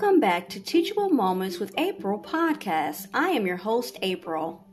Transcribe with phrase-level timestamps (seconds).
[0.00, 3.08] Welcome back to Teachable Moments with April podcast.
[3.12, 4.64] I am your host, April.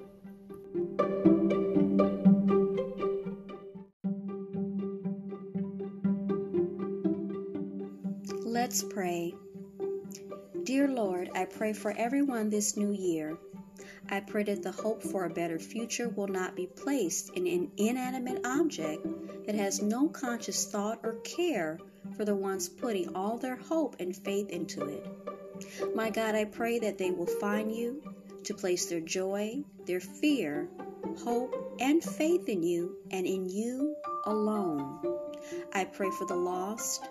[8.45, 9.35] Let's pray.
[10.63, 13.37] Dear Lord, I pray for everyone this new year.
[14.09, 17.69] I pray that the hope for a better future will not be placed in an
[17.75, 19.05] inanimate object
[19.45, 21.79] that has no conscious thought or care
[22.15, 25.05] for the ones putting all their hope and faith into it.
[25.95, 28.01] My God, I pray that they will find you
[28.43, 30.69] to place their joy, their fear,
[31.23, 34.99] hope, and faith in you and in you alone.
[35.73, 37.07] I pray for the lost,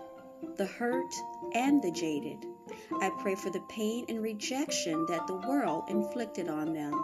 [0.56, 1.12] the hurt,
[1.54, 2.44] and the jaded.
[3.00, 6.94] I pray for the pain and rejection that the world inflicted on them.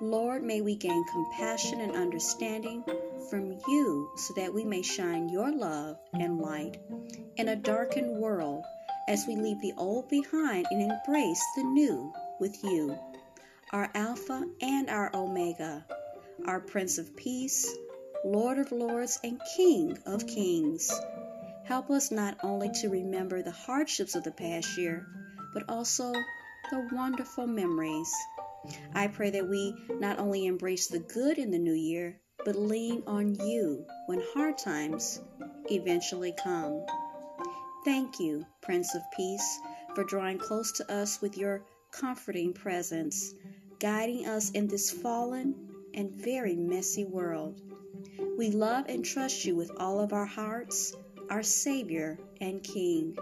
[0.00, 2.84] Lord, may we gain compassion and understanding
[3.30, 6.78] from you so that we may shine your love and light
[7.36, 8.64] in a darkened world
[9.08, 12.96] as we leave the old behind and embrace the new with you,
[13.72, 15.84] our Alpha and our Omega,
[16.46, 17.68] our Prince of Peace,
[18.24, 20.92] Lord of Lords, and King of Kings.
[21.64, 25.06] Help us not only to remember the hardships of the past year,
[25.52, 26.12] but also
[26.70, 28.12] the wonderful memories.
[28.94, 33.02] I pray that we not only embrace the good in the new year, but lean
[33.06, 35.20] on you when hard times
[35.70, 36.84] eventually come.
[37.84, 39.60] Thank you, Prince of Peace,
[39.94, 43.34] for drawing close to us with your comforting presence,
[43.80, 45.54] guiding us in this fallen
[45.94, 47.60] and very messy world.
[48.38, 50.94] We love and trust you with all of our hearts
[51.32, 53.16] our Savior and King.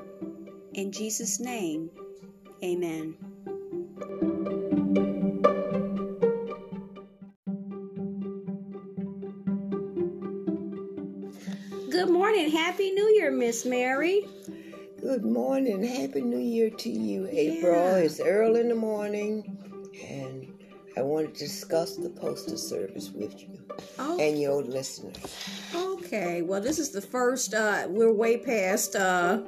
[0.75, 1.91] In Jesus' name,
[2.65, 3.15] amen.
[13.31, 14.27] Year, Miss Mary.
[15.01, 15.85] Good morning.
[15.85, 17.75] Happy New Year to you, April.
[17.75, 17.97] Yeah.
[17.99, 19.57] It's early in the morning,
[20.05, 20.53] and
[20.97, 23.61] I want to discuss the postal service with you
[24.01, 24.19] oh.
[24.19, 25.17] and your listeners.
[25.75, 27.55] Okay, well, this is the first.
[27.55, 29.43] Uh, we're way past uh,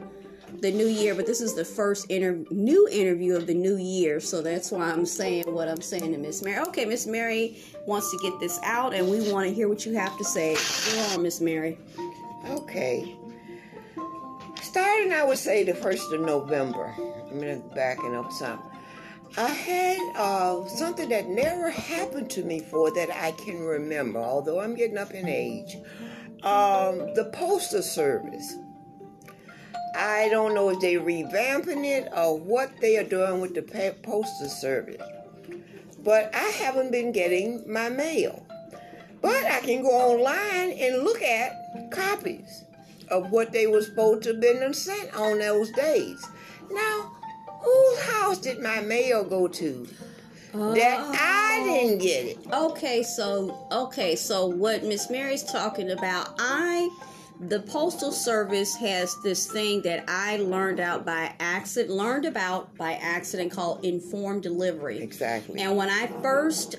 [0.61, 4.21] the new year, but this is the first inter- new interview of the new year,
[4.21, 6.65] so that's why I'm saying what I'm saying to Miss Mary.
[6.69, 9.95] Okay, Miss Mary wants to get this out, and we want to hear what you
[9.95, 10.55] have to say.
[10.95, 11.79] Go on, Miss Mary.
[12.49, 13.17] Okay.
[14.73, 16.95] Starting, I would say the first of November.
[17.31, 18.59] I'm gonna backing up some.
[19.37, 24.61] I had uh, something that never happened to me before that I can remember, although
[24.61, 25.77] I'm getting up in age
[26.43, 28.55] um, the postal service.
[29.95, 33.61] I don't know if they're revamping it or what they are doing with the
[34.03, 35.03] postal service.
[36.03, 38.47] But I haven't been getting my mail.
[39.21, 42.65] But I can go online and look at copies
[43.13, 46.27] of what they were supposed to have been sent on those days.
[46.71, 47.13] Now,
[47.61, 49.87] whose house did my mail go to?
[50.53, 51.65] that I oh.
[51.65, 52.39] didn't get it.
[52.53, 56.91] Okay, so okay, so what Miss Mary's talking about, I
[57.49, 62.95] the postal service has this thing that I learned out by accident, learned about by
[62.95, 65.01] accident called informed delivery.
[65.01, 65.61] Exactly.
[65.61, 66.77] And when I first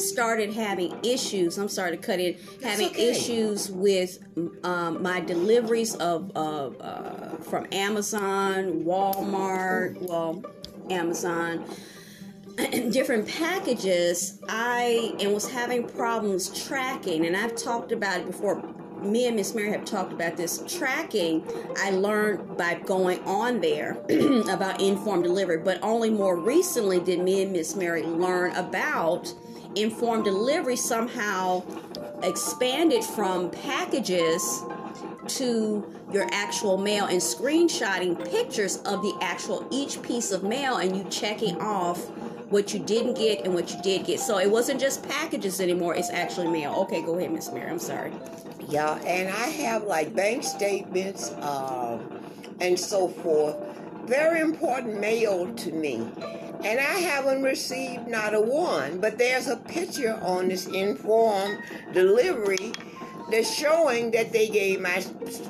[0.00, 3.10] started having issues, I'm sorry to cut in, having okay.
[3.10, 4.18] issues with
[4.64, 10.42] um, my deliveries of uh, from Amazon, Walmart, well,
[10.90, 11.64] Amazon
[12.90, 18.62] different packages, I and was having problems tracking, and I've talked about it before.
[19.00, 21.42] Me and Miss Mary have talked about this tracking.
[21.78, 23.92] I learned by going on there
[24.50, 29.32] about informed delivery, but only more recently did me and Miss Mary learn about
[29.76, 31.62] informed delivery somehow
[32.22, 34.62] expanded from packages
[35.26, 40.96] to your actual mail and screenshotting pictures of the actual each piece of mail and
[40.96, 42.08] you checking off
[42.50, 44.18] what you didn't get and what you did get.
[44.18, 46.74] So it wasn't just packages anymore, it's actually mail.
[46.80, 47.70] Okay, go ahead, Miss Mary.
[47.70, 48.12] I'm sorry.
[48.68, 51.98] Yeah, and I have like bank statements uh,
[52.60, 53.56] and so forth.
[54.04, 55.96] Very important mail to me.
[56.62, 61.58] And I haven't received not a one, but there's a picture on this informed
[61.92, 62.72] delivery
[63.30, 65.02] that's showing that they gave my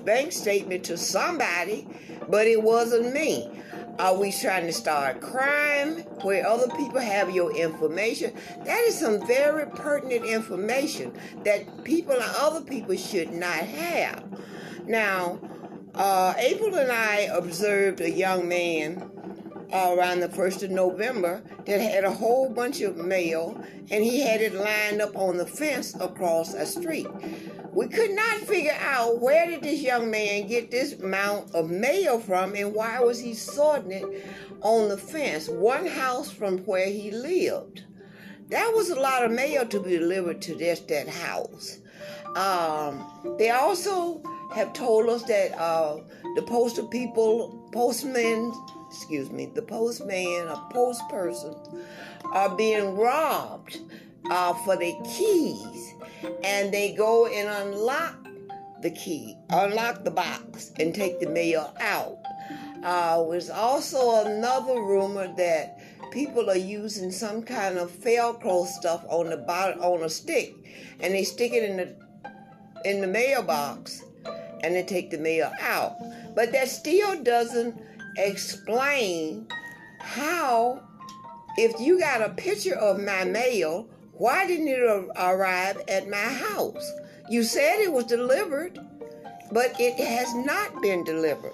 [0.05, 1.88] bank statement to somebody,
[2.29, 3.50] but it wasn't me.
[3.99, 8.32] Are we trying to start crime where other people have your information?
[8.64, 11.12] That is some very pertinent information
[11.44, 14.25] that people and other people should not have.
[14.87, 15.38] Now,
[15.94, 19.10] uh, April and I observed a young man
[19.72, 24.20] uh, around the 1st of November that had a whole bunch of mail and he
[24.20, 27.06] had it lined up on the fence across a street.
[27.72, 32.19] we could not figure out where did this young man get this amount of mail
[32.19, 34.26] from and why was he sorting it
[34.62, 37.84] on the fence, one house from where he lived.
[38.50, 41.78] That was a lot of mail to be delivered to just that house.
[42.37, 44.22] Um, they also
[44.55, 45.99] have told us that uh,
[46.35, 48.52] the postal people, postmen,
[48.88, 51.55] excuse me, the postman or post person
[52.32, 53.79] are being robbed
[54.31, 55.94] uh, for their keys,
[56.44, 58.17] and they go and unlock
[58.82, 62.19] the key, unlock the box, and take the mail out.
[62.82, 65.79] Uh, there's also another rumor that
[66.11, 70.55] people are using some kind of Velcro stuff on the bottom on a stick,
[71.00, 71.94] and they stick it in the
[72.85, 74.02] in the mailbox,
[74.62, 75.97] and they take the mail out.
[76.35, 77.81] But that still doesn't
[78.17, 79.47] explain
[79.99, 80.83] how,
[81.57, 84.81] if you got a picture of my mail, why didn't it
[85.17, 86.91] arrive at my house?
[87.31, 88.79] You said it was delivered,
[89.53, 91.53] but it has not been delivered.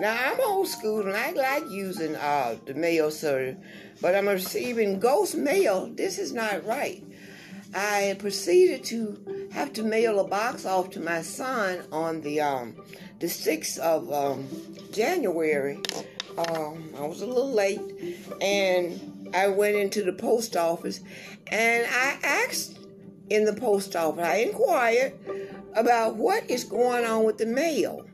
[0.00, 3.56] Now I'm old school and I like using uh, the mail service,
[4.00, 5.90] but I'm receiving ghost mail.
[5.94, 7.04] This is not right.
[7.74, 12.76] I proceeded to have to mail a box off to my son on the um,
[13.18, 14.46] the sixth of um,
[14.92, 15.78] January.
[16.36, 17.80] Um, I was a little late,
[18.42, 21.00] and I went into the post office,
[21.46, 22.78] and I asked
[23.30, 24.24] in the post office.
[24.24, 25.14] I inquired
[25.74, 28.04] about what is going on with the mail,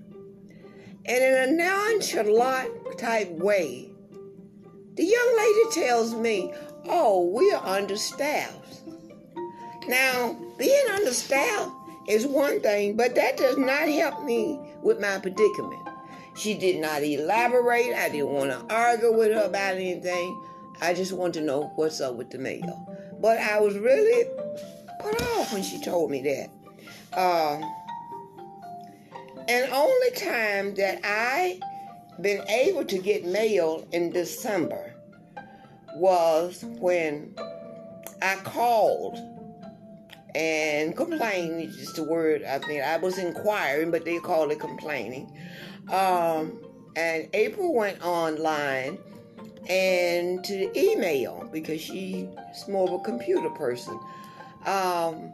[1.04, 3.90] and in a nonchalant type way,
[4.94, 6.52] the young lady tells me,
[6.88, 8.67] "Oh, we are understaffed."
[9.88, 11.72] Now, being understaffed
[12.08, 15.88] is one thing, but that does not help me with my predicament.
[16.36, 17.94] She did not elaborate.
[17.94, 20.40] I didn't want to argue with her about anything.
[20.80, 22.86] I just want to know what's up with the mail.
[23.20, 24.28] But I was really
[25.00, 26.50] put off when she told me that.
[27.18, 27.60] Uh,
[29.48, 31.58] and only time that I
[32.20, 34.94] been able to get mail in December
[35.96, 37.34] was when
[38.22, 39.18] I called
[40.34, 42.42] and complaining is just a word.
[42.44, 42.82] I think.
[42.82, 45.32] I was inquiring, but they call it complaining.
[45.92, 46.60] Um,
[46.96, 48.98] and April went online
[49.68, 52.28] and to the email because she's
[52.68, 53.98] more of a computer person.
[54.66, 55.32] Um,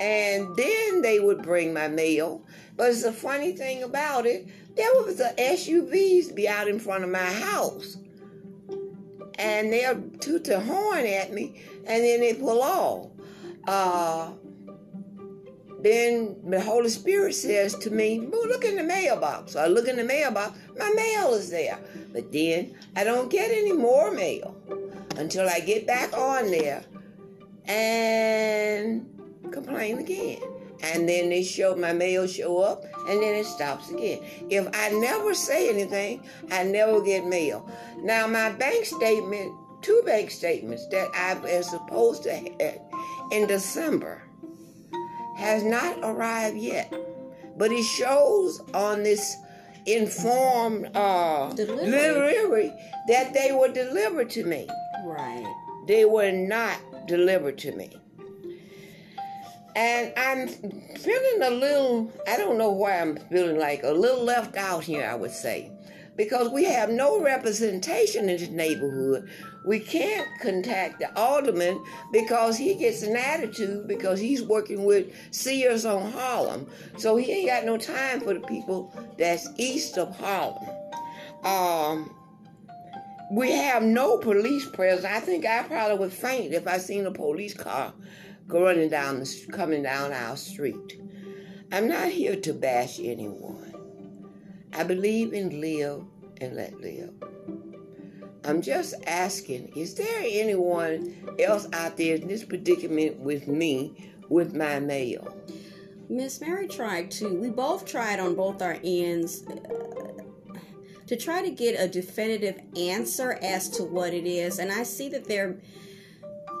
[0.00, 2.42] and then they would bring my mail.
[2.76, 7.04] But it's a funny thing about it, there was the SUVs be out in front
[7.04, 7.96] of my house.
[9.38, 13.08] And they'll toot the horn at me, and then they pull off
[13.66, 14.30] uh,
[15.82, 19.52] then the Holy Spirit says to me, well, look in the mailbox.
[19.52, 21.78] So I look in the mailbox, my mail is there.
[22.12, 24.56] But then I don't get any more mail
[25.16, 26.84] until I get back on there
[27.66, 29.06] and
[29.50, 30.40] complain again.
[30.82, 34.22] And then they show my mail show up and then it stops again.
[34.48, 37.70] If I never say anything, I never get mail.
[37.98, 39.52] Now my bank statement,
[39.82, 42.89] two bank statements that I am supposed to have
[43.30, 44.22] in December
[45.36, 46.92] has not arrived yet.
[47.56, 49.36] But it shows on this
[49.86, 52.32] informed uh, delivery.
[52.32, 52.72] delivery
[53.08, 54.68] that they were delivered to me.
[55.04, 55.46] Right.
[55.86, 57.90] They were not delivered to me.
[59.76, 64.56] And I'm feeling a little, I don't know why I'm feeling like a little left
[64.56, 65.70] out here, I would say
[66.20, 69.26] because we have no representation in this neighborhood.
[69.64, 75.86] We can't contact the alderman because he gets an attitude because he's working with Sears
[75.86, 76.66] on Harlem.
[76.98, 80.68] So he ain't got no time for the people that's east of Harlem.
[81.42, 82.14] Um,
[83.32, 85.06] we have no police presence.
[85.06, 87.94] I think I probably would faint if I seen a police car
[88.46, 91.00] running down the coming down our street.
[91.72, 93.70] I'm not here to bash anyone.
[94.72, 96.04] I believe in live
[96.40, 97.12] and let live.
[98.44, 104.54] I'm just asking, is there anyone else out there in this predicament with me with
[104.54, 105.36] my mail?
[106.08, 107.28] Miss Mary tried to.
[107.28, 110.22] We both tried on both our ends uh,
[111.06, 114.58] to try to get a definitive answer as to what it is.
[114.58, 115.60] And I see that there,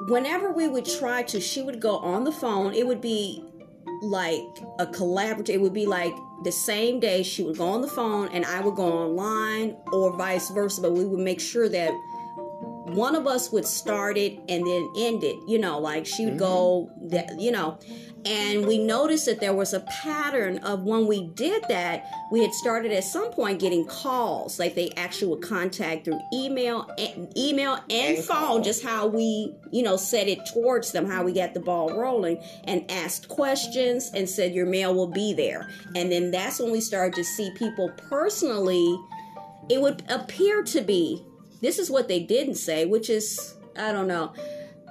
[0.08, 2.74] whenever we would try to, she would go on the phone.
[2.74, 3.44] It would be
[4.00, 5.50] like a collaborative.
[5.50, 8.60] It would be like the same day she would go on the phone and I
[8.60, 11.92] would go online or vice versa, but we would make sure that
[12.94, 15.36] one of us would start it and then end it.
[15.46, 17.08] You know, like she would mm-hmm.
[17.08, 17.78] go, you know,
[18.24, 22.52] and we noticed that there was a pattern of when we did that, we had
[22.52, 27.74] started at some point getting calls, like they actually would contact through email, and, email
[27.88, 28.60] and, and phone, call.
[28.60, 32.42] just how we, you know, set it towards them, how we got the ball rolling,
[32.64, 35.70] and asked questions and said your mail will be there.
[35.96, 38.98] And then that's when we started to see people personally.
[39.70, 41.24] It would appear to be.
[41.60, 44.32] This is what they didn't say, which is I don't know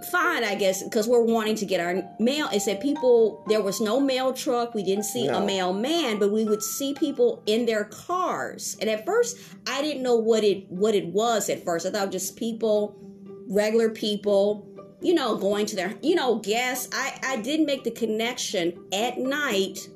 [0.03, 2.49] fine, I guess, because we're wanting to get our mail.
[2.51, 4.73] It said people, there was no mail truck.
[4.73, 5.41] We didn't see no.
[5.41, 8.77] a mailman, but we would see people in their cars.
[8.79, 11.49] And at first, I didn't know what it what it was.
[11.49, 12.95] At first, I thought just people,
[13.47, 14.67] regular people,
[15.01, 16.89] you know, going to their, you know, guests.
[16.93, 19.89] I I didn't make the connection at night,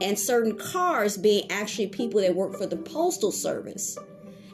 [0.00, 3.96] and certain cars being actually people that work for the postal service.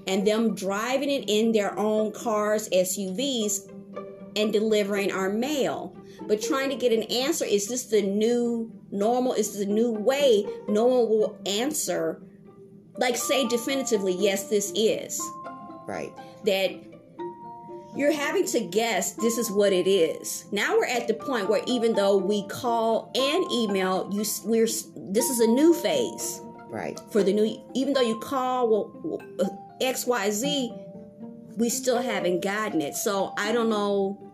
[0.09, 3.71] And them driving it in their own cars, SUVs,
[4.35, 5.95] and delivering our mail.
[6.27, 9.35] But trying to get an answer is this the new normal?
[9.35, 10.47] Is the new way?
[10.69, 12.21] No one will answer,
[12.97, 15.21] like say definitively, yes, this is.
[15.87, 16.13] Right.
[16.45, 16.71] That
[17.97, 20.45] you're having to guess this is what it is.
[20.53, 25.31] Now we're at the point where even though we call and email, you we're this
[25.31, 26.41] is a new phase.
[26.69, 27.01] Right.
[27.11, 29.49] For the new, even though you call well, uh,
[29.81, 30.75] X Y Z,
[31.57, 32.95] we still haven't gotten it.
[32.95, 34.29] So I don't know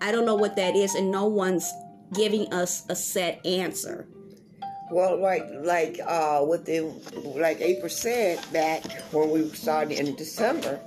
[0.00, 1.72] I don't know what that is, and no one's
[2.12, 4.06] giving us a set answer.
[4.90, 6.80] Well, like like uh, with the
[7.34, 10.80] like April said back when we started in December,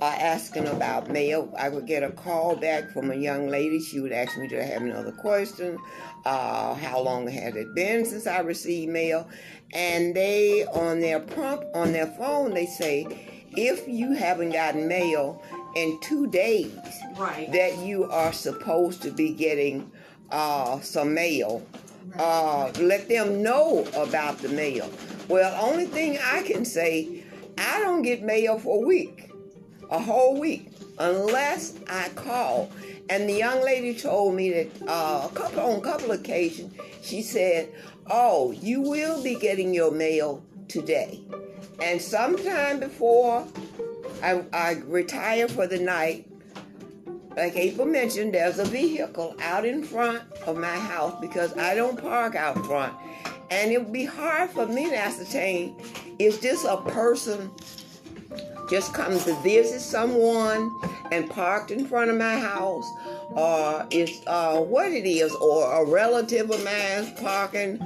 [0.00, 3.80] uh, asking about mail, I would get a call back from a young lady.
[3.80, 5.78] She would ask me, "Do I have another question?
[6.24, 9.28] Uh, how long had it been since I received mail?"
[9.72, 15.42] And they on their prompt on their phone they say, "If you haven't gotten mail."
[15.74, 16.72] in two days
[17.16, 17.50] right.
[17.52, 19.90] that you are supposed to be getting
[20.30, 21.66] uh, some mail.
[22.18, 24.90] Uh, let them know about the mail.
[25.28, 27.24] Well, only thing I can say,
[27.58, 29.30] I don't get mail for a week,
[29.90, 32.70] a whole week, unless I call.
[33.08, 37.22] And the young lady told me that uh, a couple on a couple occasions, she
[37.22, 37.68] said,
[38.08, 41.20] "Oh, you will be getting your mail today."
[41.82, 43.46] And sometime before
[44.22, 46.26] I, I retire for the night.
[47.36, 52.00] Like April mentioned, there's a vehicle out in front of my house because I don't
[52.00, 52.92] park out front.
[53.50, 55.74] And it would be hard for me to ascertain
[56.18, 57.50] is this a person
[58.68, 60.70] just come to visit someone
[61.10, 62.88] and parked in front of my house,
[63.30, 67.78] or is uh, what it is, or a relative of mine parking,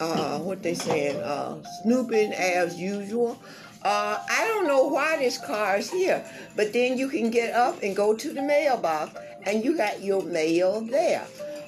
[0.00, 3.38] uh, what they saying, uh, snooping as usual.
[3.82, 6.24] Uh, I don't know why this car is here,
[6.56, 10.22] but then you can get up and go to the mailbox and you got your
[10.22, 11.26] mail there.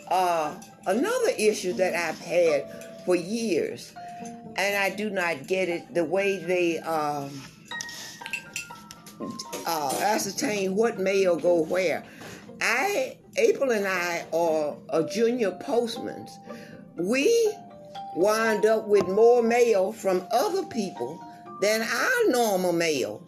[0.09, 0.55] Uh,
[0.87, 3.95] another issue that I've had for years,
[4.57, 7.31] and I do not get it the way they um,
[9.67, 12.05] uh, ascertain what mail go where.
[12.61, 16.27] I, April and I are a junior postmen.
[16.97, 17.55] We
[18.15, 21.23] wind up with more mail from other people
[21.61, 23.23] than our normal mail.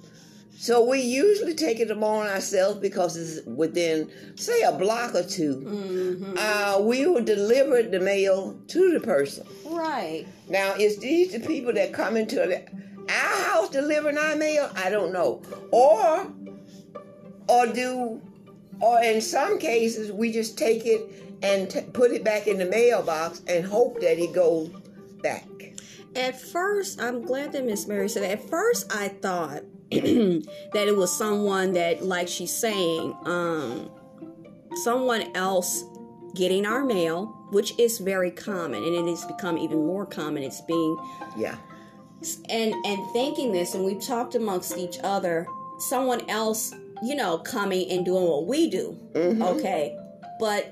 [0.63, 5.57] So we usually take it upon ourselves because it's within, say, a block or 2
[5.57, 6.35] mm-hmm.
[6.39, 9.45] uh, we will deliver the mail to the person.
[9.65, 10.25] Right.
[10.49, 12.63] Now, is these the people that come into the,
[13.13, 14.71] our house delivering our mail?
[14.77, 15.43] I don't know.
[15.73, 16.31] Or,
[17.49, 18.23] or do,
[18.81, 22.67] or in some cases, we just take it and t- put it back in the
[22.67, 24.71] mailbox and hope that it goes
[25.23, 25.47] back.
[26.15, 28.33] At first, I'm glad that Miss Mary said that.
[28.33, 33.91] At first, I thought that it was someone that, like she's saying, um,
[34.83, 35.85] someone else
[36.35, 40.43] getting our mail, which is very common, and it has become even more common.
[40.43, 40.97] It's being
[41.37, 41.57] yeah,
[42.49, 45.47] and and thinking this, and we've talked amongst each other.
[45.79, 48.97] Someone else, you know, coming and doing what we do.
[49.15, 49.43] Mm-hmm.
[49.43, 49.99] Okay,
[50.39, 50.71] but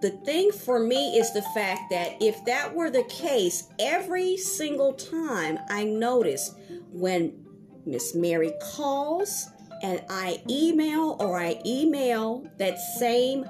[0.00, 4.94] the thing for me is the fact that if that were the case, every single
[4.94, 6.54] time I notice
[6.90, 7.44] when
[7.84, 9.48] Miss Mary calls
[9.82, 13.44] and I email or I email that same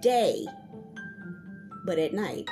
[0.00, 0.46] day,
[1.84, 2.48] but at night.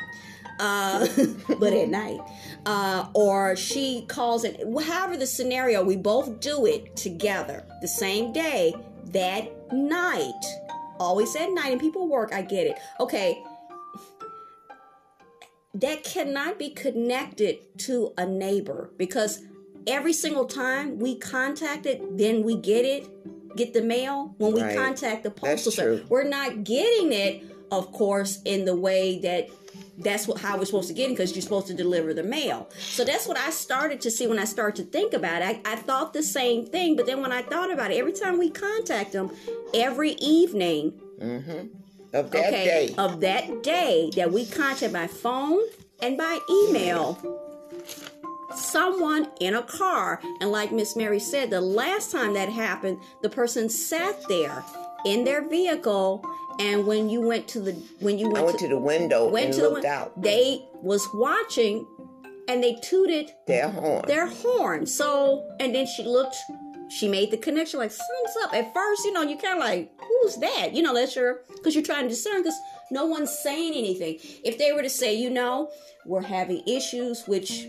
[0.59, 1.07] Uh,
[1.59, 2.21] but at night.
[2.67, 8.33] Uh, or she calls it, however the scenario, we both do it together the same
[8.33, 8.75] day,
[9.07, 10.45] that night
[11.01, 12.79] always at night and people work, I get it.
[13.01, 13.43] Okay,
[15.75, 19.41] that cannot be connected to a neighbor because
[19.87, 23.09] every single time we contact it, then we get it.
[23.57, 24.77] get the mail when we Right.
[24.77, 26.09] contact the postal service.
[26.09, 27.43] We're not getting it,
[27.73, 29.49] of course, in the way that
[29.99, 32.69] that's what how we're supposed to get it because you're supposed to deliver the mail.
[32.79, 35.61] So that's what I started to see when I started to think about it.
[35.65, 38.39] I, I thought the same thing, but then when I thought about it, every time
[38.39, 39.31] we contact them,
[39.75, 41.67] every evening mm-hmm.
[42.13, 42.95] Of that okay, day.
[42.99, 45.61] of that day that we contact by phone
[46.03, 47.17] and by email
[48.57, 53.31] someone in a car and like miss mary said the last time that happened the
[53.31, 54.65] person sat there
[55.07, 56.25] in their vehicle
[56.61, 59.55] and when you went to the when you went, went to the window went and
[59.55, 61.87] to looked win- out they was watching
[62.51, 64.05] and they tooted their horn.
[64.09, 64.85] their horn.
[64.85, 66.37] So, and then she looked,
[66.91, 68.53] she made the connection like, something's up.
[68.53, 70.75] At first, you know, you kind of like, who's that?
[70.75, 72.59] You know, that's your, because you're trying to discern, because
[72.91, 74.19] no one's saying anything.
[74.43, 75.71] If they were to say, you know,
[76.05, 77.69] we're having issues, which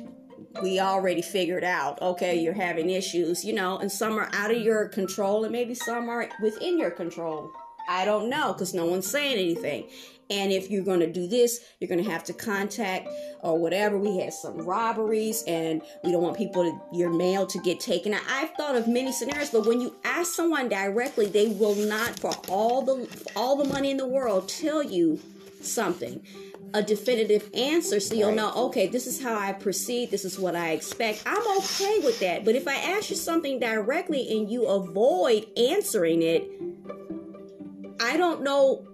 [0.63, 4.61] we already figured out, okay, you're having issues, you know, and some are out of
[4.63, 7.51] your control and maybe some are within your control.
[7.87, 9.89] I don't know because no one's saying anything.
[10.29, 13.09] And if you're going to do this, you're going to have to contact
[13.41, 13.97] or whatever.
[13.97, 18.13] We had some robberies, and we don't want people to your mail to get taken.
[18.13, 22.17] Now, I've thought of many scenarios, but when you ask someone directly, they will not,
[22.17, 25.19] for all the all the money in the world, tell you
[25.59, 26.25] something,
[26.73, 28.53] a definitive answer, so you'll know.
[28.67, 30.11] Okay, this is how I proceed.
[30.11, 31.23] This is what I expect.
[31.25, 32.45] I'm okay with that.
[32.45, 36.49] But if I ask you something directly and you avoid answering it,
[38.01, 38.87] I don't know.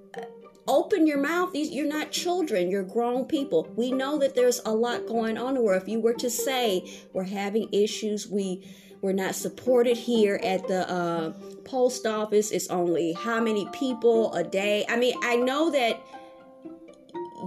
[0.68, 1.52] Open your mouth.
[1.54, 2.70] You're not children.
[2.70, 3.72] You're grown people.
[3.76, 5.64] We know that there's a lot going on.
[5.64, 8.68] Where if you were to say we're having issues, we
[9.02, 11.32] we're not supported here at the uh,
[11.64, 12.52] post office.
[12.52, 14.86] It's only how many people a day.
[14.90, 16.02] I mean, I know that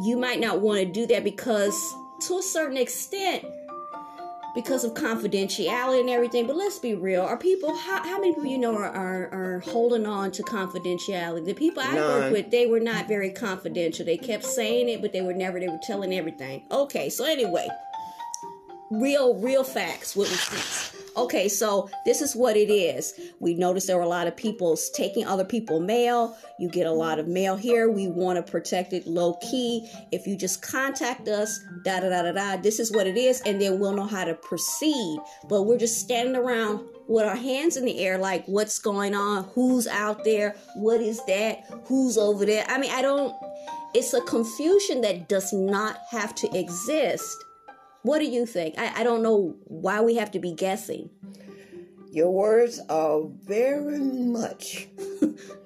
[0.02, 1.76] you might not want to do that because
[2.28, 3.44] to a certain extent
[4.54, 6.46] because of confidentiality and everything.
[6.46, 7.76] But let's be real: are people?
[7.76, 11.44] How, how many people you know are, are are holding on to confidentiality?
[11.44, 14.04] The people I work with, they were not very confidential.
[14.04, 15.60] They kept saying it, but they were never.
[15.60, 16.64] They were telling everything.
[16.70, 17.68] Okay, so anyway,
[18.90, 20.99] real real facts with receipts.
[21.16, 23.18] Okay, so this is what it is.
[23.40, 26.36] We noticed there were a lot of people taking other people mail.
[26.58, 27.90] You get a lot of mail here.
[27.90, 29.90] We want to protect it low key.
[30.12, 33.40] If you just contact us, da da da da da, this is what it is,
[33.42, 35.18] and then we'll know how to proceed.
[35.48, 39.44] But we're just standing around with our hands in the air, like what's going on,
[39.54, 42.64] who's out there, what is that, who's over there.
[42.68, 43.34] I mean, I don't.
[43.94, 47.36] It's a confusion that does not have to exist.
[48.02, 48.76] What do you think?
[48.78, 51.10] I, I don't know why we have to be guessing.
[52.12, 54.88] Your words are very much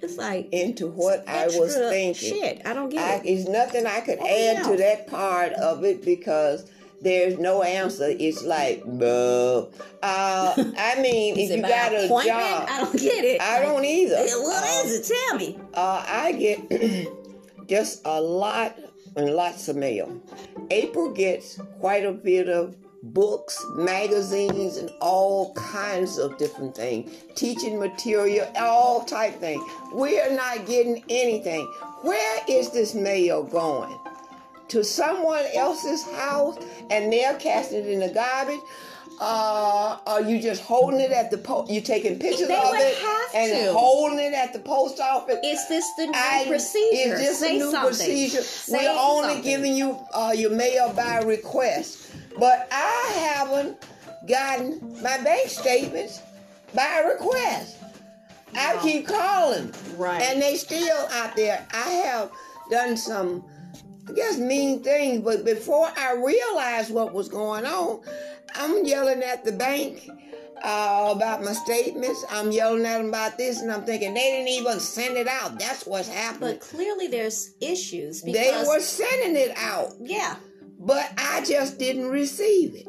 [0.02, 2.14] It's like into what I was thinking.
[2.38, 3.28] Shit, I don't I, get it.
[3.30, 4.62] it's nothing I could Oh, add yeah.
[4.64, 6.70] to that part of it because
[7.00, 8.08] there's no answer.
[8.10, 8.82] It's like.
[8.86, 9.64] Uh,
[10.02, 13.40] I mean, if you got a job, I don't get it.
[13.40, 14.16] I don't either.
[14.16, 15.14] What Uh, is it?
[15.28, 15.58] Tell me.
[15.72, 17.08] Uh, I get
[17.68, 18.76] just a lot
[19.16, 20.20] and lots of mail.
[20.70, 27.12] April gets quite a bit of books, magazines, and all kinds of different things.
[27.34, 29.62] Teaching material, all type things.
[29.92, 31.66] We are not getting anything.
[32.02, 33.98] Where is this mail going?
[34.68, 36.56] To someone else's house
[36.90, 38.60] and they're casting it in the garbage?
[39.20, 41.70] Uh, are you just holding it at the post?
[41.70, 42.96] You taking pictures They of it
[43.34, 43.72] and to.
[43.72, 45.38] holding it at the post office?
[45.44, 47.14] Is this the new I- procedure?
[47.14, 47.88] It's just Say a new something.
[47.88, 48.42] procedure.
[48.42, 49.42] Say We're only something.
[49.44, 53.76] giving you uh, your mail by request, but I haven't
[54.28, 56.20] gotten my bank statements
[56.74, 57.76] by request.
[58.56, 60.22] I keep calling, Right.
[60.22, 61.66] and they still out there.
[61.72, 62.30] I have
[62.70, 63.44] done some,
[64.08, 68.00] I guess, mean things, but before I realized what was going on,
[68.54, 70.08] I'm yelling at the bank
[70.62, 72.24] uh, about my statements.
[72.30, 75.58] I'm yelling at them about this, and I'm thinking they didn't even send it out.
[75.58, 76.58] That's what's happening.
[76.58, 80.36] But clearly, there's issues because They were sending it out, yeah.
[80.78, 82.88] but I just didn't receive it.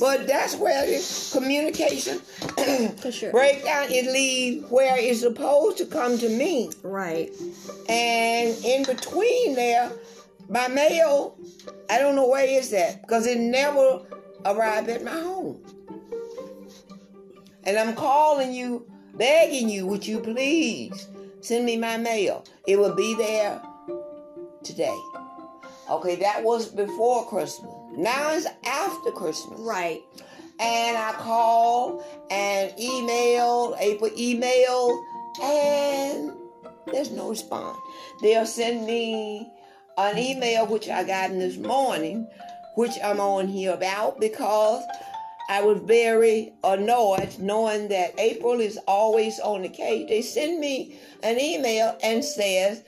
[0.00, 2.20] But that's where the communication
[3.12, 3.30] sure.
[3.30, 6.70] breakdown it leave where it's supposed to come to me.
[6.82, 7.30] Right.
[7.90, 9.92] And in between there,
[10.48, 11.36] my mail,
[11.90, 14.00] I don't know where it's at because it never
[14.44, 15.62] arrived at my home.
[17.64, 21.08] And I'm calling you, begging you, would you please
[21.40, 22.44] send me my mail?
[22.66, 23.60] It will be there
[24.62, 24.98] today.
[25.90, 27.72] Okay, that was before Christmas.
[27.96, 29.60] Now it's after Christmas.
[29.60, 30.02] Right.
[30.58, 35.04] And I called and emailed, April emailed,
[35.42, 36.32] and
[36.92, 37.78] there's no response.
[38.20, 39.50] They'll send me
[39.98, 42.28] an email, which I got in this morning,
[42.74, 44.82] which I'm on here about because
[45.48, 50.08] I was very annoyed knowing that April is always on the case.
[50.08, 52.82] They send me an email and says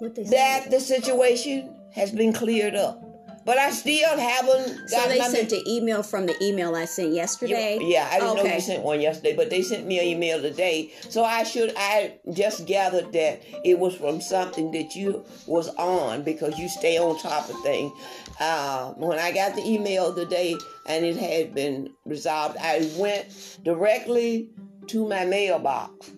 [0.00, 3.02] that the situation has been cleared up.
[3.46, 7.78] But I still haven't So they sent an email from the email I sent yesterday.
[7.80, 8.48] Yeah, I didn't okay.
[8.48, 10.90] know you sent one yesterday, but they sent me an email today.
[11.10, 16.24] So I should I just gathered that it was from something that you was on
[16.24, 17.92] because you stay on top of things.
[18.40, 20.56] Uh, when I got the email today
[20.86, 24.50] and it had been resolved, I went directly
[24.88, 26.10] to my mailbox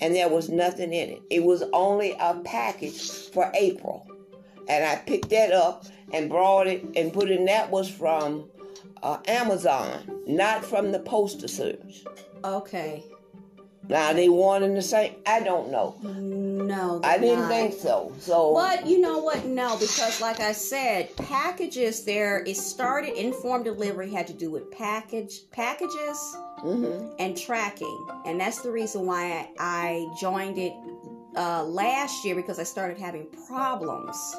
[0.00, 1.22] and there was nothing in it.
[1.28, 4.08] It was only a package for April.
[4.68, 7.46] And I picked that up and brought it and put it in.
[7.46, 8.48] That was from
[9.02, 12.04] uh, Amazon, not from the postal service.
[12.44, 13.04] Okay.
[13.88, 15.16] Now they in the same.
[15.26, 15.96] I don't know.
[16.02, 17.50] No, I didn't not.
[17.50, 18.12] think so.
[18.20, 19.44] So, but you know what?
[19.44, 22.44] No, because like I said, packages there.
[22.44, 26.16] It started informed delivery had to do with package packages
[26.64, 27.12] mm-hmm.
[27.18, 30.72] and tracking, and that's the reason why I, I joined it
[31.36, 34.36] uh, last year because I started having problems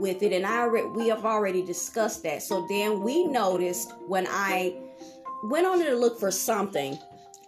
[0.00, 2.42] with it, and I re- we have already discussed that.
[2.42, 4.74] So then we noticed when I
[5.44, 6.98] went on to look for something,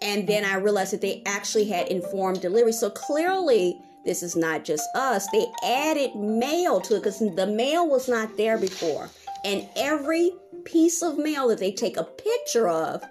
[0.00, 2.72] and then I realized that they actually had informed delivery.
[2.72, 5.26] So clearly, this is not just us.
[5.30, 9.08] They added mail to it because the mail was not there before,
[9.44, 10.32] and every
[10.64, 13.02] piece of mail that they take a picture of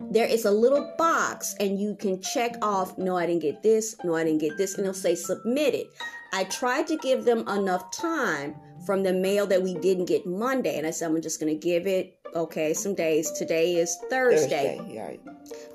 [0.00, 3.94] there is a little box and you can check off no i didn't get this
[4.04, 5.86] no i didn't get this and it'll say submitted
[6.34, 10.76] I tried to give them enough time from the mail that we didn't get Monday.
[10.76, 13.30] And I said, I'm just going to give it, okay, some days.
[13.30, 14.78] Today is Thursday.
[14.78, 15.20] Thursday right.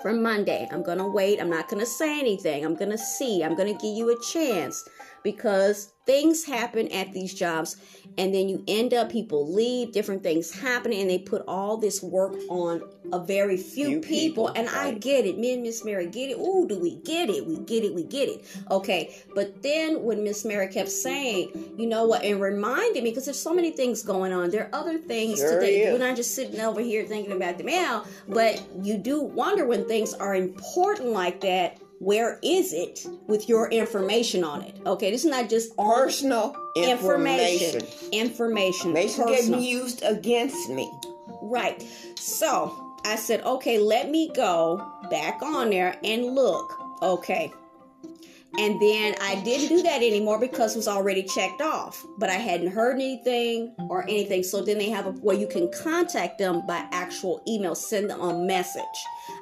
[0.01, 0.67] For Monday.
[0.69, 1.39] I'm going to wait.
[1.39, 2.65] I'm not going to say anything.
[2.65, 3.41] I'm going to see.
[3.41, 4.83] I'm going to give you a chance
[5.23, 7.77] because things happen at these jobs
[8.17, 12.01] and then you end up people leave different things happen and they put all this
[12.01, 12.81] work on
[13.13, 14.95] a very few, few people, people, and right.
[14.95, 15.37] i get it.
[15.37, 16.37] Me and miss mary get it.
[16.39, 17.45] Oh do we get it?
[17.45, 17.93] We get it.
[17.93, 18.45] We get it.
[18.71, 19.15] Okay.
[19.35, 22.23] But then when miss mary kept saying you know what?
[22.23, 24.49] and reminded me because there's so many things going on.
[24.49, 25.91] There are other things sure today.
[25.91, 29.87] We're not just sitting over here thinking about the mail but you do wonder when
[29.87, 34.75] things are important like that where is it with your information on it?
[34.85, 37.81] Okay, this is not just personal information.
[38.11, 38.95] Information.
[38.97, 40.91] Information getting used against me.
[41.41, 41.85] Right.
[42.15, 46.73] So I said, okay, let me go back on there and look.
[47.01, 47.51] Okay,
[48.59, 52.05] and then I didn't do that anymore because it was already checked off.
[52.17, 54.43] But I hadn't heard anything or anything.
[54.43, 58.19] So then they have a where you can contact them by actual email, send them
[58.19, 58.83] a message.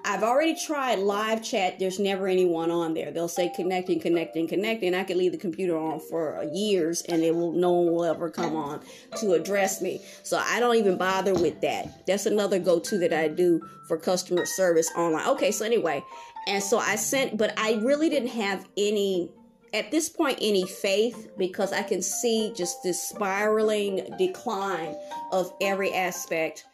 [0.06, 1.80] I've already tried live chat.
[1.80, 3.10] There's never anyone on there.
[3.12, 4.94] They'll say connecting, connecting, connecting.
[4.94, 8.30] I could leave the computer on for years and it will no one will ever
[8.30, 8.82] come on
[9.20, 10.00] to address me.
[10.22, 12.06] So I don't even bother with that.
[12.06, 15.28] That's another go-to that I do for customer service online.
[15.30, 16.04] Okay, so anyway,
[16.48, 19.30] and so I sent, but I really didn't have any,
[19.74, 24.96] at this point, any faith because I can see just this spiraling decline
[25.34, 26.66] of every aspect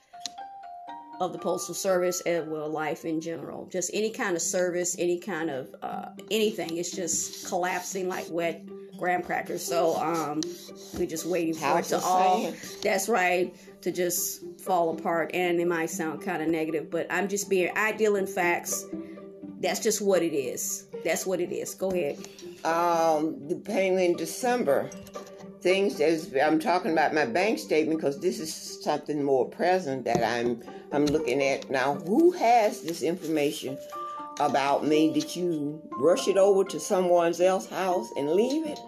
[1.20, 3.66] of the postal service and well life in general.
[3.68, 6.78] Just any kind of service any kind of uh, anything.
[6.78, 8.64] It's just collapsing like wet
[8.98, 9.64] graham crackers.
[9.64, 10.42] So um
[10.96, 15.32] we're just waiting for it to all that's right to just fall apart.
[15.34, 18.86] And it might sound kind of negative but i'm just being i deal in facts
[19.64, 20.86] that's just what it is.
[21.04, 21.74] That's what it is.
[21.74, 22.18] Go ahead.
[22.66, 24.90] Um, the payment in December,
[25.62, 30.22] things as I'm talking about my bank statement because this is something more present that
[30.24, 31.96] I'm I'm looking at now.
[31.96, 33.78] Who has this information
[34.40, 35.14] about me?
[35.14, 38.80] Did you rush it over to someone else's house and leave it?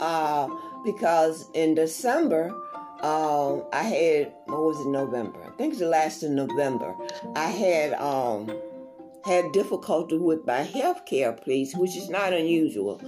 [0.00, 0.48] Uh,
[0.84, 2.50] because in December,
[3.02, 5.42] um, I had what was it November?
[5.42, 6.94] I think it's the last of November.
[7.34, 8.50] I had um
[9.24, 13.00] had difficulty with my health care, please, which is not unusual,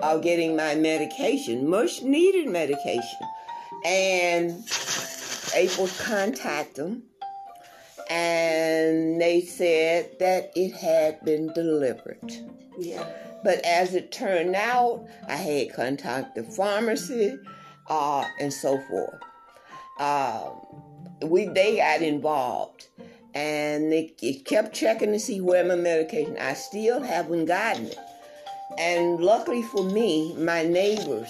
[0.00, 3.18] uh, getting my medication, much needed medication.
[3.84, 4.64] And
[5.54, 7.02] April contacted them,
[8.10, 12.34] and they said that it had been delivered.
[12.78, 13.06] Yeah.
[13.44, 17.38] But as it turned out, I had contacted the pharmacy
[17.88, 19.20] uh, and so forth.
[19.98, 20.50] Uh,
[21.22, 22.88] we they got involved
[23.38, 24.08] and they
[24.44, 26.36] kept checking to see where my medication.
[26.40, 27.98] I still haven't gotten it.
[28.78, 31.28] And luckily for me, my neighbors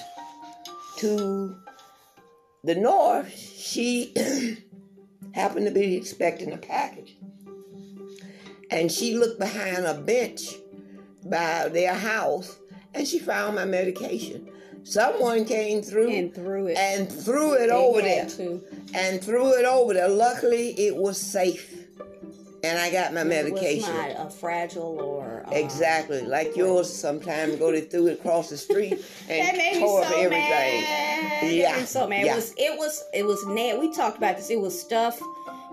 [0.98, 1.54] to
[2.64, 4.14] the north, she
[5.34, 7.16] happened to be expecting a package.
[8.70, 10.54] And she looked behind a bench
[11.26, 12.58] by their house
[12.94, 14.48] and she found my medication.
[14.82, 18.62] someone came through and threw it and threw it They over there to.
[18.94, 20.08] and threw it over there.
[20.08, 21.77] Luckily, it was safe,
[22.64, 23.92] and I got my It medication.
[23.92, 26.92] was not a fragile or uh, Exactly, like yours.
[26.92, 28.92] Sometimes go threw it across the street
[29.28, 30.50] and That made me tore so up everything.
[30.50, 31.52] mad.
[31.52, 32.26] Yeah, so mad.
[32.26, 32.32] yeah.
[32.32, 33.78] It was it was it was nail.
[33.80, 34.50] We talked about this.
[34.50, 35.18] It was stuff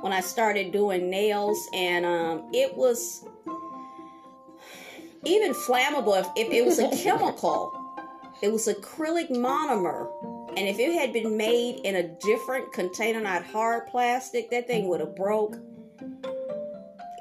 [0.02, 3.26] when I started doing nails, and um, it was
[5.24, 6.19] even flammable.
[6.19, 7.71] If, if it was a chemical,
[8.43, 10.08] it was acrylic monomer,
[10.50, 14.88] and if it had been made in a different container, not hard plastic, that thing
[14.89, 15.56] would have broke.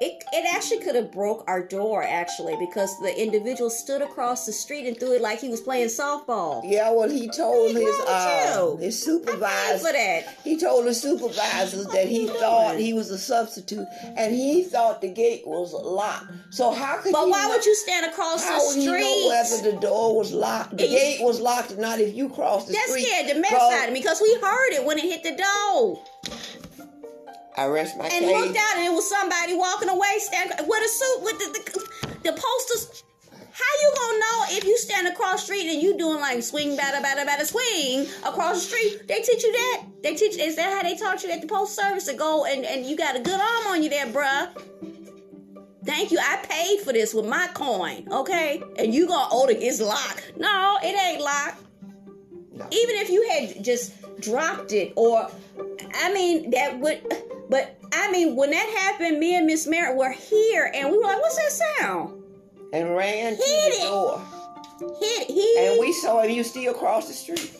[0.00, 4.52] It, it actually could have broke our door actually because the individual stood across the
[4.52, 6.62] street and threw it like he was playing softball.
[6.64, 10.36] Yeah, well, he told his uh, his supervisor that.
[10.42, 15.00] He told the supervisors that he you thought he was a substitute, and he thought
[15.00, 16.26] the gate was locked.
[16.50, 18.84] So how could But why know, would you stand across the street?
[18.84, 20.76] How would he know whether the door was locked?
[20.76, 22.00] The gate was locked or not?
[22.00, 24.34] If you crossed the That street, That scared the mess out of me because we
[24.40, 26.02] heard it when it hit the door
[27.56, 28.30] I rest my and case.
[28.30, 32.30] looked out and it was somebody walking away stand with a suit with the the,
[32.30, 33.04] the posters.
[33.52, 36.76] How you gonna know if you stand across the street and you doing like swing
[36.76, 39.06] batter batter batter swing across the street?
[39.06, 39.84] They teach you that.
[40.02, 40.36] They teach.
[40.36, 42.96] Is that how they taught you at the post service to go and and you
[42.96, 44.48] got a good arm on you there, bruh?
[45.84, 46.18] Thank you.
[46.18, 48.60] I paid for this with my coin, okay?
[48.78, 50.32] And you gonna oh it's locked?
[50.36, 51.62] No, it ain't locked.
[52.52, 52.66] No.
[52.72, 55.30] Even if you had just dropped it, or
[55.94, 57.02] I mean that would.
[57.54, 61.04] But I mean, when that happened, me and Miss Merritt were here, and we were
[61.04, 62.20] like, "What's that sound?"
[62.72, 63.88] and ran Hit to the it.
[63.88, 64.20] door,
[65.00, 65.54] Hit he.
[65.60, 66.30] and we saw him.
[66.32, 67.52] You still across the street.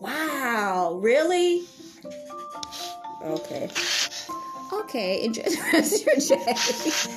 [0.00, 1.62] Wow, really?
[3.24, 3.70] Okay.
[4.72, 6.54] Okay, enjoy the rest of your day.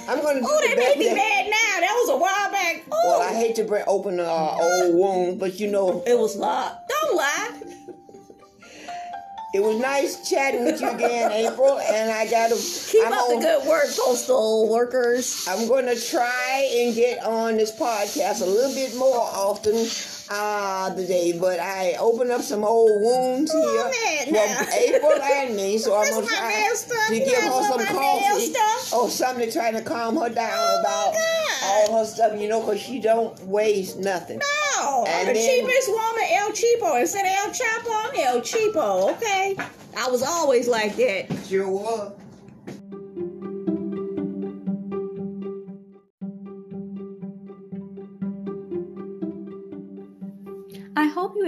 [0.08, 1.80] I'm going to do Oh, that made me that- mad now.
[1.80, 2.86] That was a while back.
[2.92, 6.20] Oh, Well, I hate to break open an uh, old wound, but you know, it
[6.20, 6.92] was locked.
[9.56, 11.80] It was nice chatting with you again, April.
[11.80, 12.56] And I got to
[12.92, 15.48] Keep I'm up the good work, postal workers.
[15.50, 19.88] I'm going to try and get on this podcast a little bit more often
[20.30, 23.92] uh, today, but I opened up some old wounds here
[24.30, 24.66] man, now.
[24.74, 26.74] April and me, so I'm going to try
[27.10, 28.54] to give her some coffee
[28.94, 31.16] or something trying to calm her down Oh, about.
[31.66, 34.40] All her stuff, you know, because she don't waste nothing.
[34.40, 37.00] No, I'm And the then- cheapest woman, El Cheapo.
[37.02, 39.56] Instead of El Chapo, I'm El Cheapo, okay?
[39.98, 41.28] I was always like that.
[41.48, 42.12] Sure was.